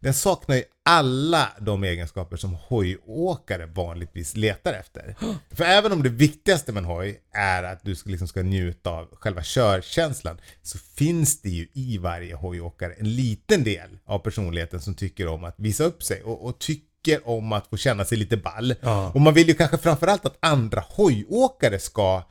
den 0.03 0.13
saknar 0.13 0.55
ju 0.55 0.63
alla 0.85 1.49
de 1.59 1.83
egenskaper 1.83 2.37
som 2.37 2.53
hojåkare 2.53 3.65
vanligtvis 3.65 4.35
letar 4.35 4.73
efter. 4.73 5.15
För 5.51 5.63
även 5.63 5.91
om 5.91 6.03
det 6.03 6.09
viktigaste 6.09 6.71
med 6.71 6.81
en 6.81 6.85
hoj 6.85 7.21
är 7.33 7.63
att 7.63 7.79
du 7.83 7.95
ska, 7.95 8.09
liksom 8.09 8.27
ska 8.27 8.41
njuta 8.41 8.89
av 8.89 9.07
själva 9.15 9.41
körkänslan, 9.43 10.37
så 10.61 10.77
finns 10.77 11.41
det 11.41 11.49
ju 11.49 11.67
i 11.73 11.97
varje 11.97 12.35
hojåkare 12.35 12.93
en 12.93 13.15
liten 13.15 13.63
del 13.63 13.89
av 14.05 14.19
personligheten 14.19 14.81
som 14.81 14.93
tycker 14.93 15.27
om 15.27 15.43
att 15.43 15.55
visa 15.57 15.83
upp 15.83 16.03
sig 16.03 16.23
och, 16.23 16.45
och 16.45 16.59
tycker 16.59 17.27
om 17.27 17.51
att 17.51 17.67
få 17.67 17.77
känna 17.77 18.05
sig 18.05 18.17
lite 18.17 18.37
ball. 18.37 18.75
Ja. 18.81 19.11
Och 19.11 19.21
man 19.21 19.33
vill 19.33 19.47
ju 19.47 19.53
kanske 19.53 19.77
framförallt 19.77 20.25
att 20.25 20.37
andra 20.39 20.83
hojåkare 20.89 21.79
ska 21.79 22.23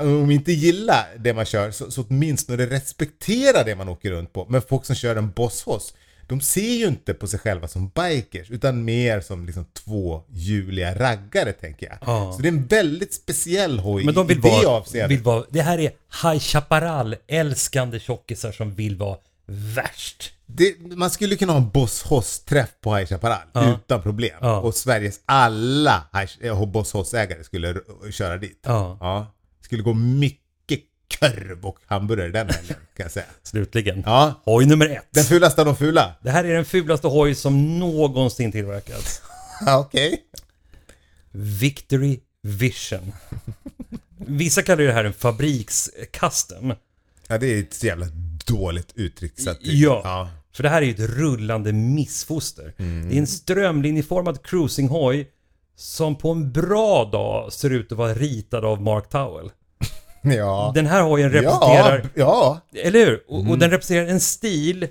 om 0.00 0.30
inte 0.30 0.52
gilla 0.52 1.06
det 1.18 1.34
man 1.34 1.44
kör 1.44 1.70
så, 1.70 1.90
så 1.90 2.04
åtminstone 2.08 2.66
respektera 2.66 3.64
det 3.64 3.74
man 3.74 3.88
åker 3.88 4.10
runt 4.10 4.32
på. 4.32 4.46
Men 4.48 4.62
folk 4.62 4.84
som 4.84 4.96
kör 4.96 5.16
en 5.16 5.30
Boss-Hoss, 5.30 5.94
de 6.28 6.40
ser 6.40 6.74
ju 6.74 6.86
inte 6.86 7.14
på 7.14 7.26
sig 7.26 7.40
själva 7.40 7.68
som 7.68 7.88
bikers 7.88 8.50
utan 8.50 8.84
mer 8.84 9.20
som 9.20 9.46
liksom 9.46 9.64
tvåhjuliga 9.64 10.94
raggare 10.94 11.52
tänker 11.52 11.86
jag. 11.86 11.98
Ja. 12.06 12.32
Så 12.32 12.42
det 12.42 12.48
är 12.48 12.52
en 12.52 12.66
väldigt 12.66 13.14
speciell 13.14 13.78
hoj 13.78 14.04
Men 14.04 14.14
de 14.14 14.26
vill 14.26 14.38
i 14.38 14.40
det 14.40 14.48
vara, 14.48 14.68
avseendet. 14.68 15.10
vill 15.18 15.24
vara... 15.24 15.44
Det 15.50 15.62
här 15.62 15.78
är 15.78 15.92
High 16.30 16.38
Chaparral, 16.40 17.16
älskande 17.26 18.00
tjockisar 18.00 18.52
som 18.52 18.74
vill 18.74 18.96
vara 18.96 19.18
värst. 19.46 20.32
Det, 20.46 20.74
man 20.96 21.10
skulle 21.10 21.36
kunna 21.36 21.52
ha 21.52 21.60
en 21.60 21.70
Boss 21.70 22.02
Hoss-träff 22.02 22.68
på 22.80 22.96
High 22.96 23.06
Chaparral 23.08 23.74
utan 23.74 24.02
problem. 24.02 24.36
Ja. 24.40 24.60
Och 24.60 24.74
Sveriges 24.74 25.20
alla 25.26 26.04
High- 26.12 26.46
eh, 26.46 26.66
Boss 26.66 26.92
Hoss-ägare 26.92 27.44
skulle 27.44 27.74
köra 28.12 28.36
dit. 28.36 28.60
Ja. 28.66 28.98
Ja. 29.00 29.34
Skulle 29.60 29.82
gå 29.82 29.94
mycket 29.94 30.47
korv 31.20 31.66
och 31.66 31.78
hamburgare 31.86 32.28
den 32.28 32.48
helgen 32.48 32.76
kan 32.96 33.04
jag 33.04 33.10
säga. 33.10 33.26
Slutligen. 33.42 34.02
Ja. 34.06 34.42
Hoj 34.44 34.66
nummer 34.66 34.86
ett. 34.86 35.06
Den 35.10 35.24
fulaste 35.24 35.60
av 35.60 35.66
de 35.66 35.76
fula. 35.76 36.14
Det 36.22 36.30
här 36.30 36.44
är 36.44 36.54
den 36.54 36.64
fulaste 36.64 37.06
hoj 37.08 37.34
som 37.34 37.78
någonsin 37.78 38.52
tillverkats. 38.52 39.22
Okej. 39.66 40.22
Victory 41.30 42.20
Vision. 42.42 43.12
Vissa 44.16 44.62
kallar 44.62 44.80
ju 44.80 44.86
det 44.86 44.92
här 44.92 45.04
en 45.04 45.12
fabriks-custom. 45.12 46.74
Ja, 47.26 47.38
det 47.38 47.46
är 47.46 47.60
ett 47.60 47.74
så 47.74 47.86
jävla 47.86 48.06
dåligt 48.46 48.92
uttryckt 48.94 49.42
sätt. 49.42 49.58
Ja. 49.60 50.00
ja. 50.04 50.30
För 50.52 50.62
det 50.62 50.68
här 50.68 50.82
är 50.82 50.86
ju 50.86 50.92
ett 50.92 51.10
rullande 51.10 51.72
missfoster. 51.72 52.74
Det 52.76 53.14
är 53.16 53.18
en 53.18 53.26
strömlinjeformad 53.26 54.42
cruisinghoj 54.42 55.30
som 55.76 56.16
på 56.16 56.30
en 56.30 56.52
bra 56.52 57.04
dag 57.04 57.52
ser 57.52 57.70
ut 57.70 57.92
att 57.92 57.98
vara 57.98 58.14
ritad 58.14 58.64
av 58.64 58.82
Mark 58.82 59.08
Towell. 59.08 59.50
Ja. 60.36 60.72
Den 60.74 60.86
här 60.86 61.02
hojen 61.02 61.30
representerar, 61.30 62.10
Ja, 62.14 62.60
ja. 62.72 62.80
eller 62.80 63.06
hur? 63.06 63.24
Och, 63.28 63.50
och 63.50 63.58
den 63.58 63.70
representerar 63.70 64.06
en 64.06 64.20
stil 64.20 64.88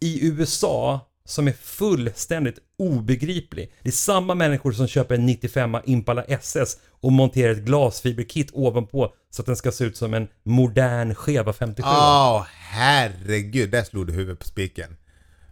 i 0.00 0.26
USA 0.26 1.00
som 1.24 1.48
är 1.48 1.52
fullständigt 1.52 2.58
obegriplig. 2.78 3.72
Det 3.82 3.88
är 3.88 3.92
samma 3.92 4.34
människor 4.34 4.72
som 4.72 4.86
köper 4.86 5.14
en 5.14 5.26
95 5.26 5.76
Impala 5.84 6.22
SS 6.22 6.76
och 7.00 7.12
monterar 7.12 7.52
ett 7.52 7.58
glasfiberkit 7.58 8.50
ovanpå 8.52 9.12
så 9.30 9.42
att 9.42 9.46
den 9.46 9.56
ska 9.56 9.72
se 9.72 9.84
ut 9.84 9.96
som 9.96 10.14
en 10.14 10.28
modern 10.42 11.14
Cheva 11.14 11.52
57. 11.52 11.88
Ja, 11.88 12.46
herregud. 12.70 13.70
Där 13.70 13.82
slog 13.82 14.06
du 14.06 14.12
huvudet 14.12 14.38
på 14.38 14.44
spiken. 14.46 14.96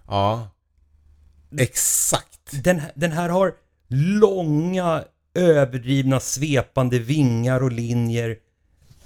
Ja. 0.09 0.49
Exakt. 1.59 2.65
Den, 2.65 2.83
den 2.95 3.13
här 3.13 3.29
har 3.29 3.53
långa, 4.21 5.05
överdrivna, 5.35 6.21
svepande 6.21 6.99
vingar 6.99 7.63
och 7.63 7.73
linjer 7.73 8.37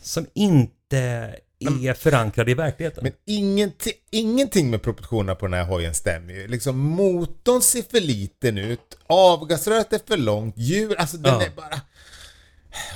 som 0.03 0.27
inte 0.35 1.35
är 1.59 1.95
förankrade 1.95 2.51
i 2.51 2.55
verkligheten. 2.55 3.03
Men 3.05 3.13
ingenting, 3.27 3.93
ingenting 4.11 4.71
med 4.71 4.83
proportionerna 4.83 5.35
på 5.35 5.47
den 5.47 5.55
här 5.55 5.65
hojen 5.65 5.95
stämmer 5.95 6.33
ju. 6.35 6.49
Liksom 6.49 6.79
motorn 6.79 7.63
ser 7.63 7.83
för 7.83 8.01
liten 8.01 8.59
ut, 8.59 8.99
avgasröret 9.07 9.93
är 9.93 10.01
för 10.09 10.17
långt, 10.17 10.59
djur, 10.59 10.97
alltså 10.99 11.17
den 11.17 11.35
Ja. 11.35 11.43
är 11.43 11.51
bara... 11.51 11.81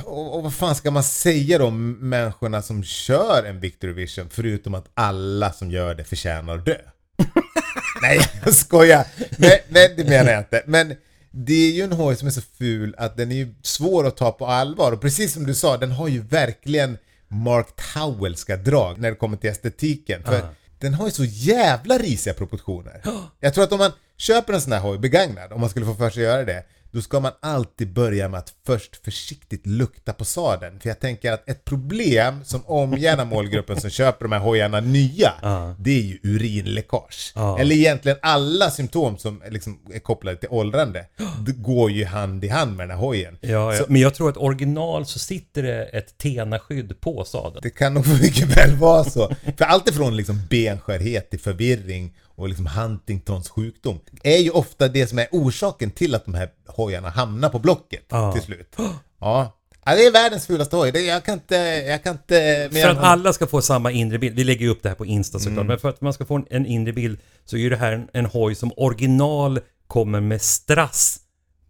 Och, 0.04 0.36
och 0.36 0.42
vad 0.42 0.54
fan 0.54 0.74
ska 0.74 0.90
man 0.90 1.04
säga 1.04 1.58
då 1.58 1.66
om 1.66 1.92
människorna 1.92 2.62
som 2.62 2.84
kör 2.84 3.44
en 3.44 3.60
Victory 3.60 3.92
Vision 3.92 4.28
förutom 4.30 4.74
att 4.74 4.86
alla 4.94 5.52
som 5.52 5.70
gör 5.70 5.94
det 5.94 6.04
förtjänar 6.04 6.56
att 6.58 6.64
dö? 6.66 6.76
nej, 8.02 8.20
jag 8.44 8.54
skojar. 8.54 9.06
Nej, 9.38 9.64
nej, 9.68 9.94
det 9.96 10.04
menar 10.04 10.30
jag 10.32 10.40
inte. 10.40 10.62
Men 10.66 10.94
det 11.38 11.52
är 11.52 11.72
ju 11.72 11.82
en 11.82 11.92
hoj 11.92 12.16
som 12.16 12.28
är 12.28 12.32
så 12.32 12.40
ful 12.40 12.94
att 12.98 13.16
den 13.16 13.32
är 13.32 13.36
ju 13.36 13.54
svår 13.62 14.06
att 14.06 14.16
ta 14.16 14.32
på 14.32 14.46
allvar. 14.46 14.92
Och 14.92 15.00
precis 15.00 15.32
som 15.32 15.46
du 15.46 15.54
sa, 15.54 15.76
den 15.76 15.90
har 15.90 16.08
ju 16.08 16.22
verkligen 16.22 16.98
Mark 17.28 17.66
Towellska 17.94 18.56
drag 18.56 18.98
när 18.98 19.10
det 19.10 19.16
kommer 19.16 19.36
till 19.36 19.50
estetiken. 19.50 20.22
För 20.22 20.48
den 20.78 20.94
har 20.94 21.06
ju 21.06 21.12
så 21.12 21.24
jävla 21.24 21.98
risiga 21.98 22.34
proportioner. 22.34 23.02
Jag 23.40 23.54
tror 23.54 23.64
att 23.64 23.72
om 23.72 23.78
man 23.78 23.92
köper 24.16 24.52
en 24.52 24.60
sån 24.60 24.72
här 24.72 24.80
hoj 24.80 24.98
begagnad, 24.98 25.52
om 25.52 25.60
man 25.60 25.70
skulle 25.70 25.86
få 25.86 25.94
för 25.94 26.10
sig 26.10 26.26
att 26.26 26.32
göra 26.32 26.44
det, 26.44 26.64
då 26.96 27.02
ska 27.02 27.20
man 27.20 27.32
alltid 27.40 27.92
börja 27.92 28.28
med 28.28 28.38
att 28.38 28.54
först 28.66 29.04
försiktigt 29.04 29.66
lukta 29.66 30.12
på 30.12 30.24
sadeln. 30.24 30.80
För 30.80 30.88
jag 30.88 31.00
tänker 31.00 31.32
att 31.32 31.48
ett 31.48 31.64
problem 31.64 32.44
som 32.44 32.66
omgärnar 32.66 33.24
målgruppen 33.24 33.80
som 33.80 33.90
köper 33.90 34.24
de 34.24 34.32
här 34.32 34.40
hojarna 34.40 34.80
nya, 34.80 35.32
det 35.78 35.90
är 35.90 36.02
ju 36.02 36.18
urinläckage. 36.22 37.32
Ja. 37.34 37.58
Eller 37.58 37.76
egentligen 37.76 38.18
alla 38.22 38.70
symptom 38.70 39.18
som 39.18 39.42
liksom 39.50 39.78
är 39.94 39.98
kopplade 39.98 40.36
till 40.36 40.48
åldrande, 40.48 41.06
det 41.46 41.52
går 41.52 41.90
ju 41.90 42.04
hand 42.04 42.44
i 42.44 42.48
hand 42.48 42.76
med 42.76 42.88
den 42.88 42.96
här 42.96 43.04
hojen. 43.04 43.38
Ja, 43.40 43.74
ja. 43.74 43.78
Så 43.78 43.84
Men 43.88 44.00
jag 44.00 44.14
tror 44.14 44.28
att 44.30 44.36
original 44.36 45.06
så 45.06 45.18
sitter 45.18 45.62
det 45.62 45.84
ett 45.84 46.18
TENA-skydd 46.18 47.00
på 47.00 47.24
sadeln. 47.24 47.60
det 47.62 47.70
kan 47.70 47.94
nog 47.94 48.06
mycket 48.22 48.56
väl 48.56 48.76
vara 48.76 49.04
så. 49.04 49.30
För 49.58 49.64
allt 49.64 49.88
ifrån 49.88 50.16
liksom 50.16 50.40
benskörhet 50.50 51.30
till 51.30 51.40
förvirring 51.40 52.14
och 52.36 52.48
liksom 52.48 52.66
Huntingtons 52.66 53.48
sjukdom 53.48 54.00
är 54.22 54.38
ju 54.38 54.50
ofta 54.50 54.88
det 54.88 55.06
som 55.06 55.18
är 55.18 55.28
orsaken 55.32 55.90
till 55.90 56.14
att 56.14 56.24
de 56.24 56.34
här 56.34 56.50
hojarna 56.66 57.10
hamnar 57.10 57.48
på 57.48 57.58
Blocket 57.58 58.04
Ja. 58.08 58.32
till 58.32 58.42
slut. 58.42 58.74
Ja. 59.18 59.58
ja, 59.84 59.94
det 59.94 60.06
är 60.06 60.12
världens 60.12 60.46
fulaste 60.46 60.76
hoj. 60.76 61.06
Jag 61.06 61.24
kan 61.24 61.34
inte... 61.34 61.56
Jag 61.86 62.02
kan 62.02 62.12
inte 62.12 62.68
För 62.72 62.88
att 62.88 62.98
alla 62.98 63.32
ska 63.32 63.46
få 63.46 63.62
samma 63.62 63.90
inre 63.90 64.18
bild. 64.18 64.36
Vi 64.36 64.44
lägger 64.44 64.60
ju 64.60 64.68
upp 64.68 64.82
det 64.82 64.88
här 64.88 64.96
på 64.96 65.06
Insta 65.06 65.38
såklart. 65.38 65.52
Mm. 65.52 65.66
Men 65.66 65.78
för 65.78 65.88
att 65.88 66.00
man 66.00 66.12
ska 66.12 66.24
få 66.24 66.36
en, 66.36 66.46
en 66.50 66.66
inre 66.66 66.92
bild 66.92 67.18
så 67.44 67.56
är 67.56 67.60
ju 67.60 67.70
det 67.70 67.76
här 67.76 67.92
en, 67.92 68.08
en 68.12 68.26
hoj 68.26 68.54
som 68.54 68.72
original 68.76 69.60
kommer 69.86 70.20
med 70.20 70.42
strass 70.42 71.18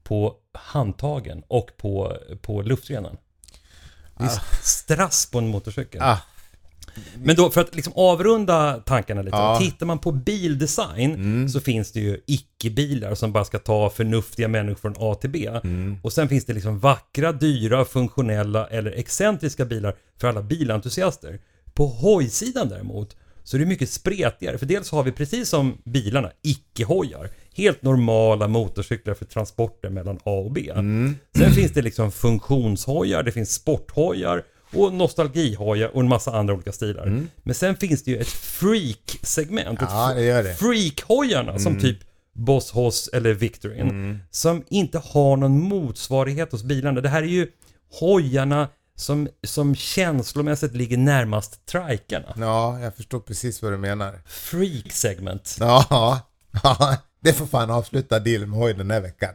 på 0.02 0.34
handtagen 0.52 1.42
och 1.48 1.70
på, 1.76 2.16
på 2.42 2.62
luftrenaren. 2.62 3.16
Det 4.18 4.24
är 4.24 4.40
strass 4.62 5.30
på 5.30 5.38
en 5.38 5.48
motorcykel. 5.48 6.02
Ah, 6.02 6.18
Men 7.22 7.36
då 7.36 7.50
för 7.50 7.60
att 7.60 7.74
liksom 7.74 7.92
avrunda 7.96 8.82
tankarna 8.86 9.22
lite. 9.22 9.36
Ja. 9.36 9.58
Tittar 9.60 9.86
man 9.86 9.98
på 9.98 10.12
bildesign 10.12 11.48
så 11.48 11.60
finns 11.60 11.92
det 11.92 12.00
ju 12.00 12.20
icke-bilar 12.26 13.14
som 13.14 13.32
bara 13.32 13.44
ska 13.44 13.58
ta 13.58 13.90
förnuftiga 13.90 14.48
människor 14.48 14.80
från 14.80 14.94
A 14.98 15.14
till 15.14 15.30
B. 15.30 15.50
Och 16.02 16.12
sen 16.12 16.28
finns 16.28 16.44
det 16.44 16.52
liksom 16.52 16.78
vackra, 16.78 17.32
dyra, 17.32 17.84
funktionella 17.84 18.66
eller 18.66 18.90
excentriska 18.90 19.64
bilar 19.64 19.96
för 20.20 20.28
alla 20.28 20.42
bilentusiaster. 20.42 21.40
På 21.74 21.86
hojsidan 21.86 22.68
däremot 22.68 23.16
så 23.44 23.56
är 23.56 23.58
det 23.58 23.66
mycket 23.66 23.90
spretigare. 23.90 24.58
För 24.58 24.66
dels 24.66 24.90
har 24.90 25.02
vi 25.02 25.12
precis 25.12 25.48
som 25.48 25.78
bilarna 25.84 26.30
icke-hojar. 26.42 27.30
Helt 27.54 27.82
normala 27.82 28.48
motorcyklar 28.48 29.14
för 29.14 29.24
transporter 29.24 29.90
mellan 29.90 30.16
A 30.16 30.30
och 30.30 30.52
B. 30.52 30.72
Sen 31.38 31.52
finns 31.54 31.72
det 31.72 31.82
liksom 31.82 32.12
funktionshojar, 32.12 33.22
det 33.22 33.32
finns 33.32 33.54
sporthojar 33.54 34.42
och 34.72 34.92
nostalgihojar 34.92 35.88
och 35.88 36.00
en 36.00 36.08
massa 36.08 36.32
andra 36.36 36.54
olika 36.54 36.72
stilar. 36.72 37.26
Men 37.42 37.54
sen 37.54 37.76
finns 37.76 38.04
det 38.04 38.10
ju 38.10 38.18
ett 38.18 38.28
freak-segment. 38.28 39.78
Ja, 39.80 40.12
det 40.14 40.22
gör 40.22 40.42
det. 40.42 40.54
Freak-hojarna 40.54 41.58
som 41.58 41.80
typ 41.80 41.98
Boss 42.32 42.70
Hoss 42.70 43.08
eller 43.12 43.32
Victoryn. 43.32 44.18
Som 44.30 44.64
inte 44.68 44.98
har 44.98 45.36
någon 45.36 45.60
motsvarighet 45.60 46.52
hos 46.52 46.62
bilarna. 46.62 47.00
Det 47.00 47.08
här 47.08 47.22
är 47.22 47.26
ju 47.26 47.48
hojarna 48.00 48.68
som, 48.96 49.28
som 49.46 49.74
känslomässigt 49.74 50.74
ligger 50.74 50.96
närmast 50.96 51.66
trikarna. 51.66 52.34
ja, 52.36 52.80
jag 52.80 52.96
förstår 52.96 53.20
precis 53.20 53.62
vad 53.62 53.72
du 53.72 53.76
menar. 53.78 54.20
Freak-segment. 54.26 55.56
Ja, 55.60 56.20
ja, 56.62 56.96
det 57.20 57.32
får 57.32 57.46
fan 57.46 57.70
avsluta 57.70 58.18
dealen 58.18 58.50
med 58.50 58.58
hoj 58.58 58.74
den 58.74 58.90
här 58.90 59.00
veckan. 59.00 59.30